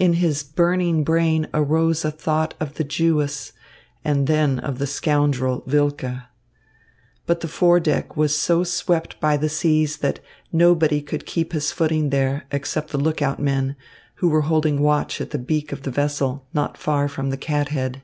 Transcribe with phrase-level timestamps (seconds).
[0.00, 3.52] In his burning brain arose a thought of the Jewess
[4.04, 6.22] and then of the scoundrel, Wilke.
[7.24, 10.18] But the fore deck was so swept by the seas that
[10.52, 13.76] nobody could keep his footing there, except the lookout men,
[14.16, 17.68] who were holding watch at the beak of the vessel, not far from the cat
[17.68, 18.02] head.